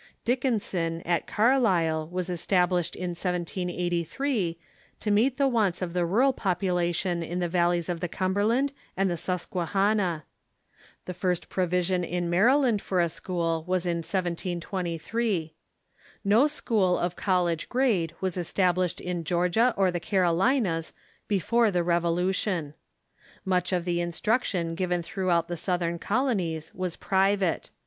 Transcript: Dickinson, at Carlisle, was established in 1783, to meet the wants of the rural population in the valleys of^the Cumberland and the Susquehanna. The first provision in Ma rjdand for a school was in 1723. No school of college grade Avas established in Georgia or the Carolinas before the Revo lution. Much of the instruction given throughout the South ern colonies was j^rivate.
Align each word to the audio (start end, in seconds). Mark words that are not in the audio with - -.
Dickinson, 0.25 1.03
at 1.03 1.27
Carlisle, 1.27 2.07
was 2.07 2.27
established 2.27 2.95
in 2.95 3.11
1783, 3.11 4.57
to 4.99 5.11
meet 5.11 5.37
the 5.37 5.47
wants 5.47 5.79
of 5.79 5.93
the 5.93 6.07
rural 6.07 6.33
population 6.33 7.21
in 7.21 7.37
the 7.37 7.47
valleys 7.47 7.85
of^the 7.85 8.11
Cumberland 8.11 8.73
and 8.97 9.11
the 9.11 9.15
Susquehanna. 9.15 10.23
The 11.05 11.13
first 11.13 11.49
provision 11.49 12.03
in 12.03 12.31
Ma 12.31 12.37
rjdand 12.37 12.81
for 12.81 12.99
a 12.99 13.09
school 13.09 13.63
was 13.67 13.85
in 13.85 13.97
1723. 13.97 15.53
No 16.25 16.47
school 16.47 16.97
of 16.97 17.15
college 17.15 17.69
grade 17.69 18.15
Avas 18.19 18.37
established 18.37 18.99
in 18.99 19.23
Georgia 19.23 19.71
or 19.77 19.91
the 19.91 19.99
Carolinas 19.99 20.93
before 21.27 21.69
the 21.69 21.83
Revo 21.83 22.15
lution. 22.29 22.73
Much 23.45 23.71
of 23.71 23.85
the 23.85 24.01
instruction 24.01 24.73
given 24.73 25.03
throughout 25.03 25.47
the 25.47 25.55
South 25.57 25.83
ern 25.83 25.99
colonies 25.99 26.71
was 26.73 26.97
j^rivate. 26.97 27.69